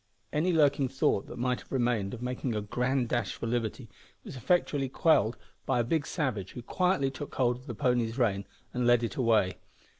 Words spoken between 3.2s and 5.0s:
for liberty was effectually